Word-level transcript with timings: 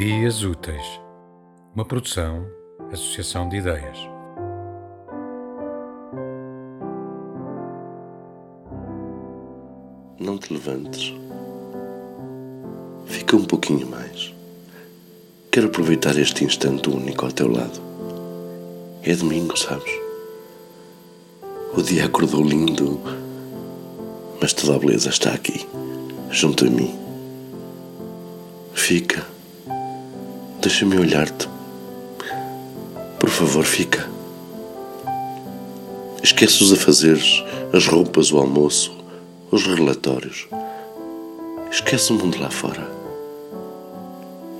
Ideias 0.00 0.42
Úteis, 0.42 0.98
uma 1.74 1.84
produção, 1.84 2.46
associação 2.90 3.46
de 3.50 3.58
ideias. 3.58 3.98
Não 10.18 10.38
te 10.38 10.54
levantes. 10.54 11.12
Fica 13.04 13.36
um 13.36 13.44
pouquinho 13.44 13.86
mais. 13.86 14.34
Quero 15.52 15.66
aproveitar 15.66 16.16
este 16.16 16.46
instante 16.46 16.88
único 16.88 17.26
ao 17.26 17.32
teu 17.32 17.52
lado. 17.52 17.78
É 19.02 19.14
domingo, 19.14 19.54
sabes? 19.54 19.92
O 21.76 21.82
dia 21.82 22.06
acordou 22.06 22.42
lindo, 22.42 22.98
mas 24.40 24.54
toda 24.54 24.76
a 24.76 24.78
beleza 24.78 25.10
está 25.10 25.34
aqui, 25.34 25.68
junto 26.30 26.64
a 26.64 26.70
mim. 26.70 26.98
Fica. 28.72 29.39
Deixa-me 30.60 30.98
olhar-te. 30.98 31.48
Por 33.18 33.30
favor, 33.30 33.64
fica. 33.64 34.06
Esquece 36.22 36.62
os 36.62 36.70
afazeres, 36.70 37.42
as 37.72 37.86
roupas, 37.86 38.30
o 38.30 38.36
almoço, 38.36 38.94
os 39.50 39.66
relatórios. 39.66 40.46
Esquece 41.70 42.12
o 42.12 42.16
mundo 42.16 42.38
lá 42.38 42.50
fora. 42.50 42.86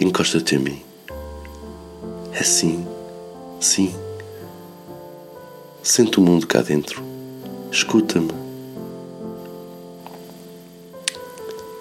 Encosta-te 0.00 0.54
a 0.54 0.60
mim. 0.60 0.80
É 2.32 2.44
sim, 2.44 2.86
sim. 3.58 3.92
Sente 5.82 6.20
o 6.20 6.22
mundo 6.22 6.46
cá 6.46 6.62
dentro. 6.62 7.02
Escuta-me. 7.72 8.32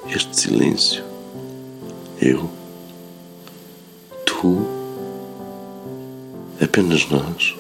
Este 0.10 0.36
silêncio. 0.36 1.04
Eu. 2.20 2.57
Tu. 4.40 4.68
Apenas 6.62 7.10
nós. 7.10 7.56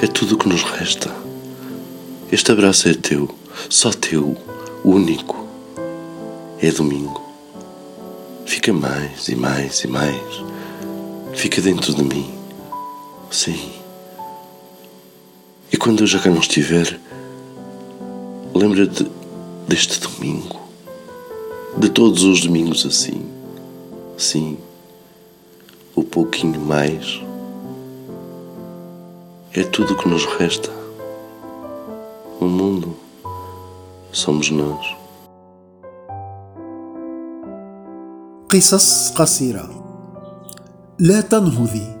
É 0.00 0.06
tudo 0.06 0.36
o 0.36 0.38
que 0.38 0.48
nos 0.48 0.62
resta. 0.62 1.12
Este 2.30 2.52
abraço 2.52 2.88
é 2.88 2.94
teu, 2.94 3.28
só 3.68 3.90
teu, 3.90 4.36
único. 4.84 5.44
É 6.60 6.70
domingo. 6.70 7.20
Fica 8.46 8.72
mais 8.72 9.26
e 9.28 9.34
mais 9.34 9.82
e 9.82 9.88
mais. 9.88 10.44
Fica 11.34 11.60
dentro 11.60 11.92
de 11.92 12.04
mim. 12.04 12.32
Sim. 13.32 13.72
E 15.72 15.76
quando 15.76 16.04
eu 16.04 16.06
já 16.06 16.20
cá 16.20 16.30
não 16.30 16.38
estiver, 16.38 16.96
lembra-te 18.54 19.04
deste 19.66 19.98
domingo. 19.98 20.60
De 21.76 21.88
todos 21.88 22.22
os 22.22 22.42
domingos 22.42 22.86
assim. 22.86 23.26
Sim. 24.16 24.58
O 25.96 26.04
pouquinho 26.04 26.60
mais. 26.60 27.22
É 29.54 29.62
tudo 29.62 29.94
o 29.94 29.96
que 29.96 30.06
nos 30.06 30.26
resta. 30.38 30.70
O 32.38 32.44
mundo 32.44 32.94
somos 34.12 34.50
nós. 34.50 34.96
قصص 38.48 39.10
قصيرة 39.10 39.68
لا 40.98 41.20
تنهضي 41.20 41.96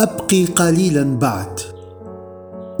أبقي 0.00 0.44
قليلا 0.44 1.18
بعد 1.18 1.60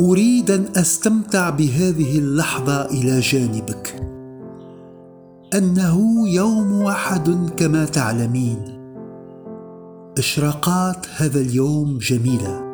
أريد 0.00 0.50
أن 0.50 0.64
أستمتع 0.76 1.50
بهذه 1.50 2.18
اللحظة 2.18 2.84
إلى 2.84 3.20
جانبك 3.20 4.02
أنه 5.54 6.28
يوم 6.28 6.82
واحد 6.82 7.50
كما 7.56 7.84
تعلمين 7.84 8.75
إشراقات 10.18 11.06
هذا 11.16 11.40
اليوم 11.40 11.98
جميلة 11.98 12.66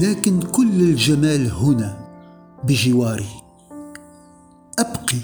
لكن 0.00 0.40
كل 0.40 0.80
الجمال 0.80 1.50
هنا 1.52 1.98
بجواري. 2.64 3.26
أبقي. 4.78 5.18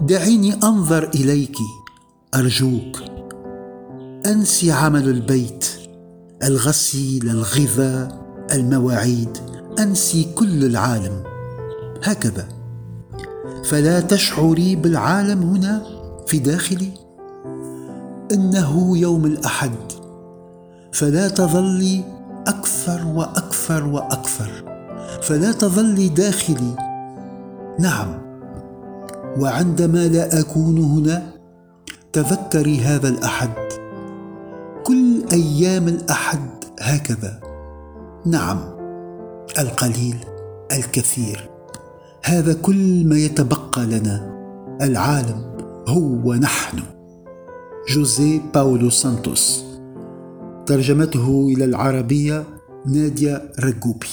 دعيني 0.00 0.54
أنظر 0.54 1.10
إليك 1.14 1.56
أرجوك. 2.34 3.02
أنسي 4.26 4.72
عمل 4.72 5.08
البيت 5.08 5.66
الغسيل 6.42 7.30
الغذاء 7.30 8.26
المواعيد. 8.54 9.38
أنسي 9.78 10.32
كل 10.34 10.64
العالم. 10.64 11.22
هكذا. 12.04 12.48
فلا 13.64 14.00
تشعري 14.00 14.76
بالعالم 14.76 15.42
هنا 15.42 15.82
في 16.26 16.38
داخلي. 16.38 16.97
إنه 18.32 18.98
يوم 18.98 19.24
الأحد. 19.24 19.72
فلا 20.92 21.28
تظلي 21.28 22.04
أكثر 22.46 23.06
وأكثر 23.06 23.86
وأكثر 23.86 24.50
فلا 25.22 25.52
تظلي 25.52 26.08
داخلي. 26.08 26.76
نعم. 27.78 28.18
وعندما 29.40 30.08
لا 30.08 30.40
أكون 30.40 30.78
هنا 30.78 31.22
تذكري 32.12 32.78
هذا 32.80 33.08
الأحد. 33.08 33.50
كل 34.84 35.24
أيام 35.32 35.88
الأحد 35.88 36.48
هكذا. 36.80 37.40
نعم. 38.26 38.58
القليل 39.58 40.16
الكثير. 40.72 41.50
هذا 42.24 42.52
كل 42.52 43.06
ما 43.06 43.16
يتبقى 43.16 43.86
لنا. 43.86 44.38
العالم 44.82 45.44
هو 45.88 46.34
نحن 46.34 46.78
جوزيه 47.88 48.40
باولو 48.54 48.90
سانتوس 48.90 49.64
ترجمته 50.66 51.48
إلى 51.48 51.64
العربيه 51.64 52.44
ناديه 52.86 53.52
رجوبي 53.60 54.06